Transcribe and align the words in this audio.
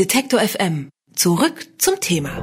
Detektor 0.00 0.40
FM. 0.40 0.88
Zurück 1.14 1.66
zum 1.76 2.00
Thema. 2.00 2.40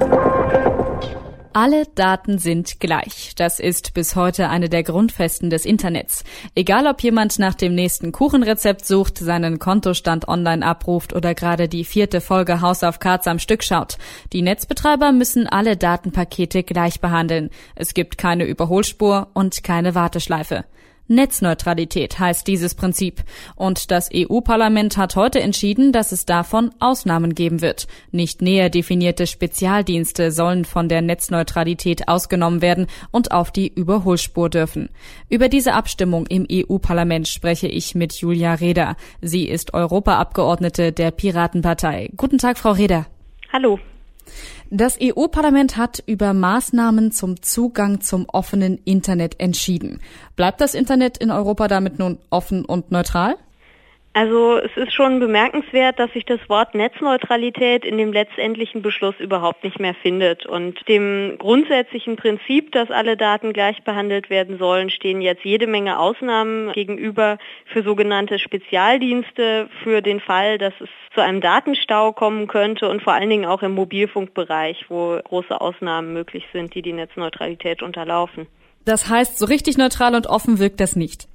Alle 1.54 1.85
Daten 1.95 2.37
sind 2.37 2.79
gleich. 2.79 3.33
Das 3.35 3.59
ist 3.59 3.95
bis 3.95 4.15
heute 4.15 4.49
eine 4.49 4.69
der 4.69 4.83
Grundfesten 4.83 5.49
des 5.49 5.65
Internets. 5.65 6.23
Egal 6.54 6.85
ob 6.85 7.01
jemand 7.01 7.39
nach 7.39 7.55
dem 7.55 7.73
nächsten 7.73 8.12
Kuchenrezept 8.12 8.85
sucht, 8.85 9.17
seinen 9.17 9.57
Kontostand 9.57 10.28
online 10.28 10.63
abruft 10.63 11.13
oder 11.13 11.33
gerade 11.33 11.67
die 11.67 11.83
vierte 11.83 12.21
Folge 12.21 12.62
House 12.62 12.83
of 12.83 12.99
Cards 12.99 13.25
am 13.25 13.39
Stück 13.39 13.64
schaut. 13.64 13.98
Die 14.34 14.44
Netzbetreiber 14.44 15.12
müssen 15.12 15.48
alle 15.48 15.78
Datenpakete 15.78 16.62
gleich 16.62 17.02
behandeln. 17.02 17.50
Es 17.74 17.96
gibt 17.96 18.20
keine 18.20 18.46
Überholspur 18.46 19.32
und 19.34 19.64
keine 19.64 19.96
Warteschleife. 19.96 20.66
Netzneutralität 21.08 22.20
heißt 22.20 22.48
dieses 22.48 22.76
Prinzip. 22.76 23.24
Und 23.56 23.92
das 23.92 24.10
EU-Parlament 24.14 24.98
hat 24.98 25.16
heute 25.16 25.39
entschieden, 25.39 25.92
dass 25.92 26.12
es 26.12 26.26
davon 26.26 26.71
Ausnahmen 26.80 27.36
geben 27.36 27.62
wird. 27.62 27.88
Nicht 28.12 28.42
näher 28.42 28.70
definierte 28.70 29.28
Spezialdienste 29.28 30.32
sollen 30.32 30.65
von 30.65 30.89
der 30.89 31.01
Netzneutralität 31.01 32.08
ausgenommen 32.08 32.62
werden 32.62 32.88
und 33.12 33.31
auf 33.31 33.52
die 33.52 33.67
Überholspur 33.67 34.50
dürfen. 34.50 34.89
Über 35.30 35.50
diese 35.50 35.73
Abstimmung 35.73 36.25
im 36.28 36.48
EU-Parlament 36.52 37.28
spreche 37.28 37.67
ich 37.67 37.95
mit 37.95 38.14
Julia 38.14 38.53
Reda. 38.53 38.95
Sie 39.22 39.48
ist 39.48 39.73
Europaabgeordnete 39.73 40.92
der 40.92 41.12
Piratenpartei. 41.12 42.12
Guten 42.16 42.38
Tag, 42.38 42.58
Frau 42.58 42.72
Reda. 42.72 43.08
Hallo. 43.52 43.80
Das 44.69 44.97
EU-Parlament 45.02 45.77
hat 45.77 46.03
über 46.05 46.33
Maßnahmen 46.33 47.11
zum 47.11 47.41
Zugang 47.41 48.02
zum 48.02 48.25
offenen 48.27 48.80
Internet 48.83 49.39
entschieden. 49.39 50.00
Bleibt 50.36 50.61
das 50.61 50.73
Internet 50.73 51.17
in 51.17 51.31
Europa 51.31 51.67
damit 51.67 52.00
nun 52.00 52.17
offen 52.30 52.66
und 52.66 52.91
neutral? 52.91 53.38
Also 54.17 54.58
es 54.58 54.76
ist 54.76 54.94
schon 54.94 55.20
bemerkenswert, 55.20 56.00
dass 56.00 56.12
sich 56.12 56.26
das 56.26 56.39
Wort 56.50 56.73
Netzneutralität 56.73 57.86
in 57.86 58.00
dem 58.00 58.12
letztendlichen 58.12 58.81
Beschluss 58.81 59.14
überhaupt 59.20 59.64
nicht 59.64 59.80
mehr 59.80 59.94
findet. 59.94 60.48
Und 60.48 60.76
dem 60.88 61.36
grundsätzlichen 61.38 62.16
Prinzip, 62.16 62.72
dass 62.72 62.90
alle 62.90 63.16
Daten 63.16 63.54
gleich 63.54 63.84
behandelt 63.84 64.32
werden 64.32 64.58
sollen, 64.58 64.90
stehen 64.90 65.22
jetzt 65.22 65.46
jede 65.46 65.68
Menge 65.68 66.00
Ausnahmen 66.00 66.72
gegenüber 66.72 67.38
für 67.72 67.84
sogenannte 67.84 68.40
Spezialdienste, 68.40 69.70
für 69.84 70.02
den 70.02 70.20
Fall, 70.20 70.58
dass 70.58 70.74
es 70.80 70.90
zu 71.14 71.22
einem 71.22 71.40
Datenstau 71.40 72.12
kommen 72.12 72.48
könnte 72.48 72.90
und 72.90 73.04
vor 73.04 73.14
allen 73.14 73.30
Dingen 73.30 73.46
auch 73.46 73.62
im 73.62 73.74
Mobilfunkbereich, 73.74 74.86
wo 74.90 75.20
große 75.24 75.62
Ausnahmen 75.62 76.14
möglich 76.14 76.44
sind, 76.52 76.74
die 76.74 76.81
die 76.81 76.94
Netzneutralität 76.94 77.84
unterlaufen. 77.84 78.48
Das 78.84 79.09
heißt, 79.09 79.38
so 79.38 79.46
richtig 79.46 79.78
neutral 79.78 80.16
und 80.16 80.26
offen 80.26 80.58
wirkt 80.58 80.80
das 80.80 80.96
nicht. 80.96 81.28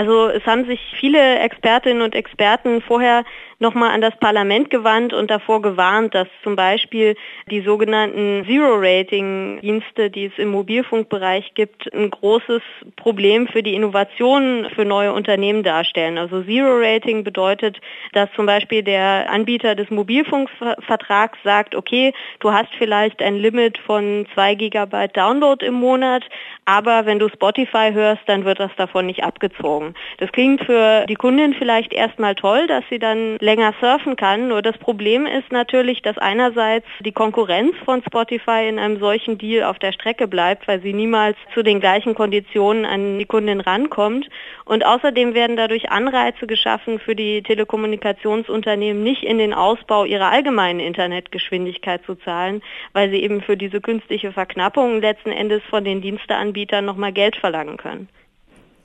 Also 0.00 0.30
es 0.30 0.46
haben 0.46 0.64
sich 0.64 0.80
viele 0.98 1.40
Expertinnen 1.40 2.00
und 2.00 2.14
Experten 2.14 2.80
vorher 2.80 3.22
nochmal 3.58 3.90
an 3.90 4.00
das 4.00 4.16
Parlament 4.16 4.70
gewandt 4.70 5.12
und 5.12 5.30
davor 5.30 5.60
gewarnt, 5.60 6.14
dass 6.14 6.26
zum 6.42 6.56
Beispiel 6.56 7.16
die 7.50 7.60
sogenannten 7.60 8.46
Zero-Rating-Dienste, 8.46 10.08
die 10.08 10.24
es 10.24 10.32
im 10.38 10.48
Mobilfunkbereich 10.52 11.52
gibt, 11.52 11.92
ein 11.92 12.08
großes 12.08 12.62
Problem 12.96 13.46
für 13.46 13.62
die 13.62 13.74
Innovationen 13.74 14.70
für 14.70 14.86
neue 14.86 15.12
Unternehmen 15.12 15.62
darstellen. 15.62 16.16
Also 16.16 16.42
Zero-Rating 16.44 17.22
bedeutet, 17.22 17.78
dass 18.14 18.32
zum 18.34 18.46
Beispiel 18.46 18.82
der 18.82 19.30
Anbieter 19.30 19.74
des 19.74 19.90
Mobilfunkvertrags 19.90 21.38
sagt, 21.44 21.74
okay, 21.74 22.14
du 22.38 22.50
hast 22.52 22.70
vielleicht 22.78 23.20
ein 23.20 23.36
Limit 23.36 23.76
von 23.76 24.26
zwei 24.32 24.54
Gigabyte 24.54 25.14
Download 25.14 25.62
im 25.62 25.74
Monat, 25.74 26.24
aber 26.64 27.04
wenn 27.04 27.18
du 27.18 27.28
Spotify 27.28 27.90
hörst, 27.92 28.22
dann 28.24 28.46
wird 28.46 28.58
das 28.58 28.74
davon 28.76 29.04
nicht 29.04 29.22
abgezogen. 29.22 29.89
Das 30.18 30.32
klingt 30.32 30.64
für 30.64 31.06
die 31.06 31.14
Kundin 31.14 31.54
vielleicht 31.54 31.92
erstmal 31.92 32.34
toll, 32.34 32.66
dass 32.66 32.84
sie 32.90 32.98
dann 32.98 33.36
länger 33.38 33.74
surfen 33.80 34.16
kann. 34.16 34.48
Nur 34.48 34.62
das 34.62 34.76
Problem 34.78 35.26
ist 35.26 35.50
natürlich, 35.52 36.02
dass 36.02 36.18
einerseits 36.18 36.86
die 37.00 37.12
Konkurrenz 37.12 37.74
von 37.84 38.02
Spotify 38.02 38.68
in 38.68 38.78
einem 38.78 38.98
solchen 38.98 39.38
Deal 39.38 39.64
auf 39.64 39.78
der 39.78 39.92
Strecke 39.92 40.28
bleibt, 40.28 40.68
weil 40.68 40.80
sie 40.80 40.92
niemals 40.92 41.36
zu 41.54 41.62
den 41.62 41.80
gleichen 41.80 42.14
Konditionen 42.14 42.84
an 42.84 43.18
die 43.18 43.26
Kundin 43.26 43.60
rankommt. 43.60 44.28
Und 44.64 44.84
außerdem 44.84 45.34
werden 45.34 45.56
dadurch 45.56 45.90
Anreize 45.90 46.46
geschaffen 46.46 46.98
für 46.98 47.16
die 47.16 47.42
Telekommunikationsunternehmen, 47.42 49.02
nicht 49.02 49.22
in 49.22 49.38
den 49.38 49.52
Ausbau 49.54 50.04
ihrer 50.04 50.30
allgemeinen 50.30 50.80
Internetgeschwindigkeit 50.80 52.04
zu 52.04 52.14
zahlen, 52.14 52.62
weil 52.92 53.10
sie 53.10 53.22
eben 53.22 53.40
für 53.42 53.56
diese 53.56 53.80
künstliche 53.80 54.32
Verknappung 54.32 55.00
letzten 55.00 55.32
Endes 55.32 55.62
von 55.70 55.84
den 55.84 56.00
Diensteanbietern 56.00 56.84
nochmal 56.84 57.12
Geld 57.12 57.36
verlangen 57.36 57.76
können. 57.76 58.08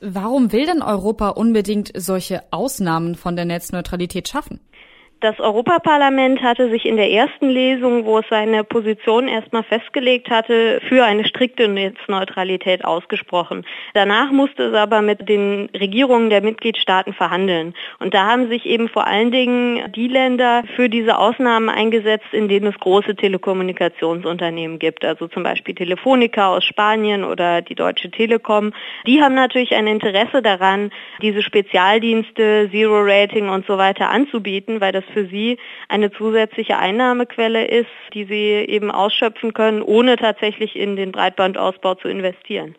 Warum 0.02 0.52
will 0.52 0.66
denn 0.66 0.82
Europa 0.82 1.30
unbedingt 1.30 1.92
solche 1.96 2.44
Ausnahmen 2.52 3.16
von 3.16 3.36
der 3.36 3.46
Netzneutralität 3.46 4.28
schaffen? 4.28 4.60
Das 5.26 5.40
Europaparlament 5.40 6.44
hatte 6.44 6.70
sich 6.70 6.86
in 6.86 6.98
der 6.98 7.10
ersten 7.10 7.50
Lesung, 7.50 8.06
wo 8.06 8.20
es 8.20 8.26
seine 8.30 8.64
Position 8.64 9.28
erstmal 9.28 9.64
festgelegt 9.64 10.30
hatte, 10.30 10.80
für 10.88 11.04
eine 11.04 11.26
strikte 11.26 11.68
Netzneutralität 11.68 12.86
ausgesprochen. 12.86 13.66
Danach 13.96 14.32
musste 14.32 14.66
es 14.66 14.76
aber 14.76 15.02
mit 15.02 15.28
den 15.28 15.68
Regierungen 15.74 16.30
der 16.30 16.44
Mitgliedstaaten 16.44 17.12
verhandeln. 17.12 17.74
Und 17.98 18.14
da 18.14 18.28
haben 18.28 18.50
sich 18.50 18.68
eben 18.68 18.88
vor 18.88 19.08
allen 19.08 19.32
Dingen 19.32 19.92
die 19.94 20.08
Länder 20.08 20.62
für 20.76 20.90
diese 20.90 21.18
Ausnahmen 21.18 21.70
eingesetzt, 21.70 22.32
in 22.32 22.48
denen 22.48 22.68
es 22.68 22.80
große 22.80 23.16
Telekommunikationsunternehmen 23.16 24.78
gibt. 24.78 25.04
Also 25.04 25.28
zum 25.28 25.42
Beispiel 25.42 25.74
Telefonica 25.74 26.56
aus 26.56 26.64
Spanien 26.66 27.24
oder 27.24 27.64
die 27.64 27.74
Deutsche 27.74 28.12
Telekom. 28.12 28.74
Die 29.08 29.24
haben 29.24 29.34
natürlich 29.34 29.74
ein 29.74 29.88
Interesse 29.88 30.44
daran, 30.44 30.92
diese 31.24 31.42
Spezialdienste, 31.42 32.70
Zero 32.70 33.02
Rating 33.02 33.50
und 33.50 33.66
so 33.66 33.80
weiter 33.80 34.12
anzubieten, 34.12 34.82
weil 34.82 34.92
das 34.92 35.04
für 35.16 35.28
sie 35.28 35.58
eine 35.88 36.12
zusätzliche 36.12 36.78
Einnahmequelle 36.78 37.66
ist, 37.66 37.90
die 38.14 38.26
sie 38.26 38.66
eben 38.70 38.92
ausschöpfen 38.92 39.54
können, 39.54 39.82
ohne 39.82 40.18
tatsächlich 40.18 40.76
in 40.76 40.96
den 40.96 41.12
Breitbandausbau 41.14 41.96
zu 41.96 42.10
investieren. 42.10 42.76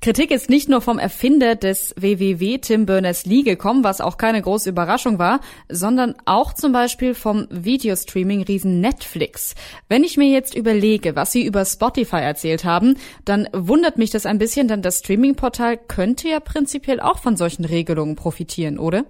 Kritik 0.00 0.30
ist 0.30 0.48
nicht 0.48 0.68
nur 0.68 0.80
vom 0.80 0.98
Erfinder 0.98 1.54
des 1.54 1.94
WWW 1.98 2.58
Tim 2.58 2.86
Berners-Lee 2.86 3.42
gekommen, 3.42 3.84
was 3.84 4.00
auch 4.00 4.16
keine 4.16 4.40
große 4.40 4.70
Überraschung 4.70 5.18
war, 5.18 5.40
sondern 5.68 6.14
auch 6.24 6.54
zum 6.54 6.72
Beispiel 6.72 7.14
vom 7.14 7.46
Videostreaming-Riesen 7.50 8.80
Netflix. 8.80 9.54
Wenn 9.88 10.04
ich 10.04 10.16
mir 10.16 10.28
jetzt 10.28 10.54
überlege, 10.54 11.16
was 11.16 11.32
Sie 11.32 11.44
über 11.44 11.66
Spotify 11.66 12.16
erzählt 12.16 12.64
haben, 12.64 12.96
dann 13.26 13.48
wundert 13.52 13.98
mich 13.98 14.10
das 14.10 14.24
ein 14.24 14.38
bisschen, 14.38 14.68
denn 14.68 14.80
das 14.80 15.00
Streaming-Portal 15.00 15.76
könnte 15.76 16.28
ja 16.28 16.40
prinzipiell 16.40 17.00
auch 17.00 17.18
von 17.18 17.36
solchen 17.36 17.66
Regelungen 17.66 18.16
profitieren, 18.16 18.78
oder? 18.78 19.04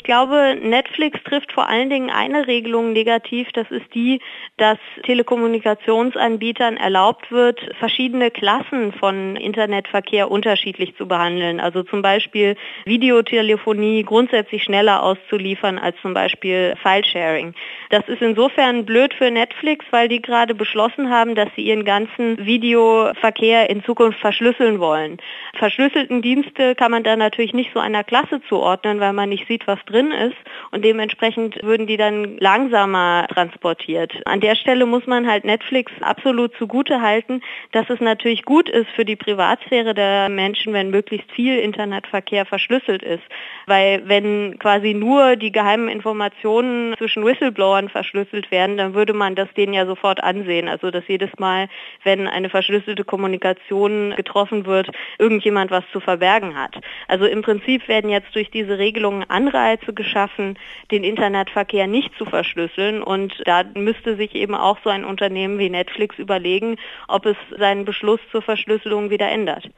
Ich 0.00 0.04
glaube, 0.04 0.56
Netflix 0.58 1.22
trifft 1.24 1.52
vor 1.52 1.68
allen 1.68 1.90
Dingen 1.90 2.08
eine 2.08 2.46
Regelung 2.46 2.94
negativ. 2.94 3.48
Das 3.52 3.70
ist 3.70 3.94
die, 3.94 4.22
dass 4.56 4.78
Telekommunikationsanbietern 5.02 6.78
erlaubt 6.78 7.30
wird, 7.30 7.60
verschiedene 7.78 8.30
Klassen 8.30 8.94
von 8.94 9.36
Internetverkehr 9.36 10.30
unterschiedlich 10.30 10.96
zu 10.96 11.06
behandeln. 11.06 11.60
Also 11.60 11.82
zum 11.82 12.00
Beispiel 12.00 12.56
Videotelefonie 12.86 14.02
grundsätzlich 14.02 14.62
schneller 14.64 15.02
auszuliefern 15.02 15.78
als 15.78 15.96
zum 16.00 16.14
Beispiel 16.14 16.76
Filesharing. 16.82 17.52
Das 17.90 18.08
ist 18.08 18.22
insofern 18.22 18.86
blöd 18.86 19.12
für 19.12 19.30
Netflix, 19.30 19.84
weil 19.90 20.08
die 20.08 20.22
gerade 20.22 20.54
beschlossen 20.54 21.10
haben, 21.10 21.34
dass 21.34 21.50
sie 21.56 21.62
ihren 21.62 21.84
ganzen 21.84 22.38
Videoverkehr 22.46 23.68
in 23.68 23.84
Zukunft 23.84 24.18
verschlüsseln 24.18 24.80
wollen. 24.80 25.18
Verschlüsselten 25.58 26.22
Dienste 26.22 26.74
kann 26.74 26.90
man 26.90 27.02
da 27.02 27.16
natürlich 27.16 27.52
nicht 27.52 27.72
so 27.74 27.80
einer 27.80 28.02
Klasse 28.02 28.40
zuordnen, 28.48 28.98
weil 28.98 29.12
man 29.12 29.28
nicht 29.28 29.46
sieht, 29.46 29.66
was 29.66 29.78
drin 29.90 30.12
ist 30.12 30.36
und 30.70 30.84
dementsprechend 30.84 31.62
würden 31.62 31.86
die 31.86 31.96
dann 31.96 32.38
langsamer 32.38 33.26
transportiert. 33.32 34.12
An 34.26 34.40
der 34.40 34.54
Stelle 34.54 34.86
muss 34.86 35.06
man 35.06 35.26
halt 35.26 35.44
Netflix 35.44 35.92
absolut 36.00 36.54
zugute 36.56 37.00
halten, 37.00 37.42
dass 37.72 37.90
es 37.90 38.00
natürlich 38.00 38.44
gut 38.44 38.68
ist 38.68 38.88
für 38.94 39.04
die 39.04 39.16
Privatsphäre 39.16 39.94
der 39.94 40.28
Menschen, 40.28 40.72
wenn 40.72 40.90
möglichst 40.90 41.30
viel 41.32 41.58
Internetverkehr 41.58 42.46
verschlüsselt 42.46 43.02
ist. 43.02 43.22
Weil 43.66 44.02
wenn 44.08 44.58
quasi 44.58 44.94
nur 44.94 45.36
die 45.36 45.52
geheimen 45.52 45.88
Informationen 45.88 46.94
zwischen 46.98 47.24
Whistleblowern 47.24 47.88
verschlüsselt 47.88 48.50
werden, 48.50 48.76
dann 48.76 48.94
würde 48.94 49.12
man 49.12 49.34
das 49.34 49.52
denen 49.56 49.74
ja 49.74 49.86
sofort 49.86 50.22
ansehen. 50.22 50.68
Also 50.68 50.90
dass 50.90 51.06
jedes 51.08 51.30
Mal, 51.38 51.68
wenn 52.04 52.26
eine 52.28 52.48
verschlüsselte 52.48 53.04
Kommunikation 53.04 54.14
getroffen 54.16 54.66
wird, 54.66 54.88
irgendjemand 55.18 55.70
was 55.70 55.84
zu 55.92 56.00
verbergen 56.00 56.58
hat. 56.58 56.76
Also 57.08 57.26
im 57.26 57.42
Prinzip 57.42 57.88
werden 57.88 58.10
jetzt 58.10 58.34
durch 58.34 58.50
diese 58.50 58.78
Regelungen 58.78 59.28
Anreize 59.28 59.79
Anreize 59.80 59.92
geschaffen, 59.92 60.58
den 60.90 61.04
Internetverkehr 61.04 61.86
nicht 61.86 62.10
zu 62.16 62.24
verschlüsseln. 62.24 63.02
Und 63.02 63.34
da 63.44 63.64
müsste 63.74 64.16
sich 64.16 64.34
eben 64.34 64.54
auch 64.54 64.78
so 64.84 64.90
ein 64.90 65.04
Unternehmen 65.04 65.58
wie 65.58 65.70
Netflix 65.70 66.18
überlegen, 66.18 66.76
ob 67.08 67.26
es 67.26 67.36
seinen 67.58 67.84
Beschluss 67.84 68.20
zur 68.30 68.42
Verschlüsselung 68.42 69.10
wieder 69.10 69.28
ändert. 69.28 69.70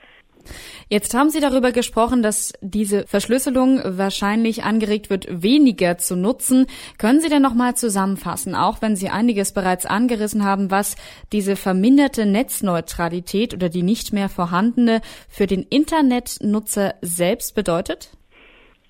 Jetzt 0.89 1.15
haben 1.15 1.31
Sie 1.31 1.39
darüber 1.39 1.71
gesprochen, 1.71 2.21
dass 2.21 2.53
diese 2.61 3.07
Verschlüsselung 3.07 3.81
wahrscheinlich 3.85 4.65
angeregt 4.65 5.09
wird, 5.09 5.27
weniger 5.31 5.99
zu 5.99 6.17
nutzen. 6.17 6.67
Können 6.99 7.21
Sie 7.21 7.29
denn 7.29 7.43
nochmal 7.43 7.77
zusammenfassen, 7.77 8.57
auch 8.57 8.83
wenn 8.83 8.97
Sie 8.97 9.09
einiges 9.09 9.53
bereits 9.53 9.87
angerissen 9.87 10.45
haben, 10.45 10.73
was 10.73 10.97
diese 11.33 11.55
verminderte 11.55 12.27
Netzneutralität 12.27 13.55
oder 13.55 13.69
die 13.69 13.85
nicht 13.85 14.13
mehr 14.13 14.29
vorhandene 14.29 15.01
für 15.29 15.47
den 15.47 15.63
Internetnutzer 15.63 16.97
selbst 17.03 17.55
bedeutet? 17.55 18.11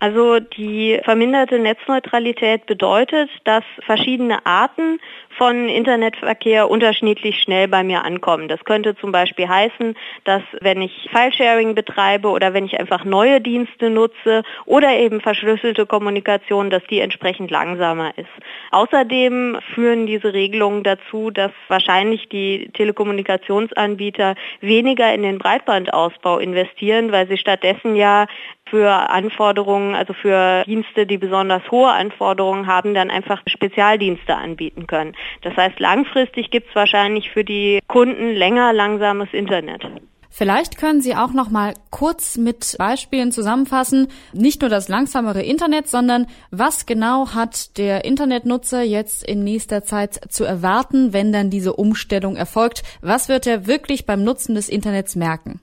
Also 0.03 0.41
die 0.41 0.99
verminderte 1.05 1.61
Netzneutralität 1.61 2.67
bedeutet, 2.67 3.31
dass 3.45 3.63
verschiedene 3.87 4.45
Arten 4.45 4.99
von 5.39 5.69
Internetverkehr 5.69 6.69
unterschiedlich 6.69 7.41
schnell 7.41 7.69
bei 7.69 7.85
mir 7.85 8.05
ankommen. 8.05 8.49
Das 8.49 8.65
könnte 8.65 8.97
zum 8.97 9.13
Beispiel 9.13 9.49
heißen, 9.49 9.95
dass 10.25 10.43
wenn 10.61 10.83
ich 10.83 11.09
Filesharing 11.13 11.77
betreibe 11.77 12.31
oder 12.31 12.53
wenn 12.53 12.67
ich 12.67 12.81
einfach 12.81 13.05
neue 13.05 13.41
Dienste 13.41 13.91
nutze 13.91 14.43
oder 14.67 14.91
eben 14.91 15.21
verschlüsselte 15.21 15.87
Kommunikation, 15.87 16.69
dass 16.69 16.85
die 16.91 16.99
entsprechend 16.99 17.53
langsamer 17.53 18.13
ist. 18.19 18.27
Außerdem 18.73 19.61
führen 19.73 20.09
diese 20.09 20.33
Regelungen 20.33 20.83
dazu, 20.83 21.31
dass 21.31 21.53
wahrscheinlich 21.69 22.29
die 22.29 22.71
Telekommunikationsanbieter 22.73 24.35
weniger 24.61 25.15
in 25.15 25.23
den 25.23 25.39
Breitbandausbau 25.39 26.39
investieren, 26.39 27.13
weil 27.13 27.29
sie 27.29 27.39
stattdessen 27.39 27.95
ja 27.95 28.27
für 28.73 29.11
Anforderungen, 29.11 29.95
also 29.95 30.15
für 30.15 30.65
Dienste, 30.65 31.07
die 31.07 31.19
besonders 31.19 31.63
hohe 31.71 31.91
Anforderungen 31.91 32.67
haben, 32.67 32.95
dann 32.95 33.11
einfach 33.11 33.43
Spezialdienste 33.47 34.35
anbieten 34.35 34.87
können. 34.87 35.15
Das 35.43 35.55
heißt, 35.55 35.79
langfristig 35.79 36.51
gibt 36.51 36.71
es 36.71 36.75
wahrscheinlich 36.75 37.31
für 37.31 37.45
die 37.45 37.81
Kunden 37.87 38.33
länger 38.33 38.73
langsames 38.73 39.29
Internet. 39.35 39.83
Vielleicht 40.31 40.79
können 40.79 41.03
Sie 41.03 41.15
auch 41.15 41.35
noch 41.35 41.51
mal 41.51 41.75
kurz 41.91 42.39
mit 42.39 42.77
Beispielen 42.79 43.31
zusammenfassen, 43.31 44.09
nicht 44.33 44.63
nur 44.63 44.71
das 44.71 44.89
langsamere 44.89 45.43
Internet, 45.43 45.89
sondern 45.89 46.27
was 46.51 46.87
genau 46.87 47.35
hat 47.35 47.77
der 47.77 48.07
Internetnutzer 48.07 48.83
jetzt 48.83 49.23
in 49.23 49.45
nächster 49.45 49.85
Zeit 49.85 50.33
zu 50.33 50.45
erwarten, 50.45 51.13
wenn 51.13 51.31
dann 51.31 51.51
diese 51.51 51.75
Umstellung 51.75 52.37
erfolgt? 52.37 52.83
Was 53.03 53.29
wird 53.29 53.47
er 53.47 53.67
wirklich 53.67 54.07
beim 54.07 54.25
Nutzen 54.25 54.55
des 54.55 54.71
Internets 54.71 55.17
merken? 55.17 55.61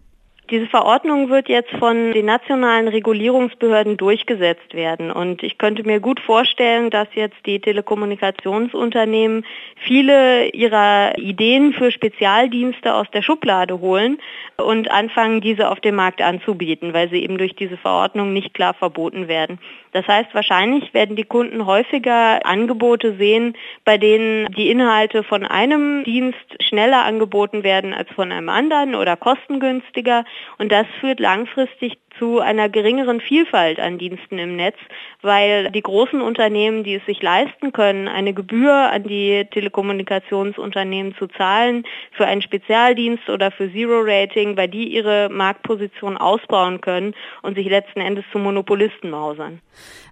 Diese 0.51 0.65
Verordnung 0.65 1.29
wird 1.29 1.47
jetzt 1.47 1.69
von 1.77 2.11
den 2.11 2.25
nationalen 2.25 2.87
Regulierungsbehörden 2.87 3.97
durchgesetzt 3.97 4.73
werden. 4.73 5.11
Und 5.11 5.43
ich 5.43 5.59
könnte 5.59 5.83
mir 5.83 5.99
gut 5.99 6.19
vorstellen, 6.19 6.89
dass 6.89 7.07
jetzt 7.13 7.37
die 7.45 7.59
Telekommunikationsunternehmen 7.59 9.45
viele 9.75 10.47
ihrer 10.49 11.15
Ideen 11.19 11.73
für 11.73 11.91
Spezialdienste 11.91 12.95
aus 12.95 13.05
der 13.11 13.21
Schublade 13.21 13.79
holen 13.79 14.17
und 14.57 14.89
anfangen, 14.89 15.39
diese 15.39 15.69
auf 15.69 15.81
dem 15.81 15.95
Markt 15.95 16.21
anzubieten, 16.21 16.93
weil 16.93 17.09
sie 17.09 17.21
eben 17.21 17.37
durch 17.37 17.55
diese 17.55 17.77
Verordnung 17.77 18.33
nicht 18.33 18.55
klar 18.55 18.73
verboten 18.73 19.27
werden. 19.27 19.59
Das 19.91 20.07
heißt, 20.07 20.33
wahrscheinlich 20.33 20.93
werden 20.93 21.15
die 21.15 21.23
Kunden 21.23 21.65
häufiger 21.65 22.45
Angebote 22.45 23.15
sehen, 23.15 23.55
bei 23.85 23.97
denen 23.97 24.51
die 24.53 24.69
Inhalte 24.69 25.23
von 25.23 25.45
einem 25.45 26.03
Dienst 26.03 26.37
schneller 26.61 27.05
angeboten 27.05 27.63
werden 27.63 27.93
als 27.93 28.09
von 28.11 28.31
einem 28.31 28.49
anderen 28.49 28.93
oder 28.93 29.15
kostengünstiger. 29.15 30.25
Und 30.57 30.71
das 30.71 30.85
führt 30.99 31.19
langfristig 31.19 31.97
zu 32.19 32.39
einer 32.39 32.69
geringeren 32.69 33.21
Vielfalt 33.21 33.79
an 33.79 33.97
Diensten 33.97 34.37
im 34.37 34.55
Netz, 34.55 34.75
weil 35.21 35.71
die 35.71 35.81
großen 35.81 36.21
Unternehmen, 36.21 36.83
die 36.83 36.95
es 36.95 37.05
sich 37.05 37.21
leisten 37.21 37.71
können, 37.71 38.07
eine 38.07 38.33
Gebühr 38.33 38.73
an 38.73 39.03
die 39.03 39.47
Telekommunikationsunternehmen 39.51 41.15
zu 41.17 41.27
zahlen 41.27 41.85
für 42.11 42.25
einen 42.25 42.41
Spezialdienst 42.41 43.29
oder 43.29 43.51
für 43.51 43.71
Zero 43.71 44.01
Rating, 44.03 44.57
weil 44.57 44.67
die 44.67 44.89
ihre 44.89 45.29
Marktposition 45.29 46.17
ausbauen 46.17 46.81
können 46.81 47.15
und 47.41 47.55
sich 47.55 47.67
letzten 47.67 48.01
Endes 48.01 48.25
zu 48.31 48.37
Monopolisten 48.37 49.09
mausern. 49.09 49.61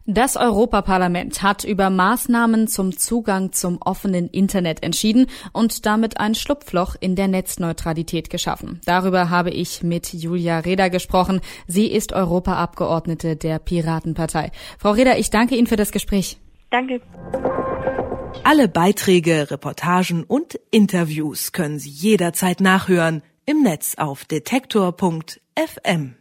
Das 0.10 0.38
Europaparlament 0.38 1.44
hat 1.44 1.66
über 1.66 1.90
Maßnahmen 1.90 2.70
zum 2.70 2.98
Zugang 2.98 3.52
zum 3.52 3.78
offenen 3.82 4.30
Internet 4.30 4.82
entschieden 4.82 5.28
und 5.52 5.86
damit 5.86 6.22
ein 6.22 6.34
Schlupfloch 6.34 6.96
in 6.98 7.18
der 7.18 7.28
Netzneutralität 7.28 8.30
geschaffen. 8.30 8.80
Darüber 8.86 9.30
habe 9.30 9.50
ich 9.50 9.84
mit 9.84 10.14
Julia 10.14 10.60
Reda 10.60 10.88
gesprochen. 10.88 11.42
Sie 11.68 11.88
ist 11.98 12.14
Europaabgeordnete 12.14 13.36
der 13.36 13.60
Piratenpartei. 13.60 14.52
Frau 14.78 14.92
Reda, 14.92 15.18
ich 15.18 15.32
danke 15.32 15.56
Ihnen 15.56 15.68
für 15.68 15.76
das 15.76 15.92
Gespräch. 15.92 16.38
Danke. 16.70 17.02
Alle 18.44 18.68
Beiträge, 18.68 19.50
Reportagen 19.50 20.24
und 20.24 20.60
Interviews 20.72 21.52
können 21.52 21.80
Sie 21.80 21.90
jederzeit 21.90 22.62
nachhören 22.62 23.24
im 23.46 23.64
Netz 23.64 23.96
auf 23.98 24.26
detektor.fm. 24.26 26.17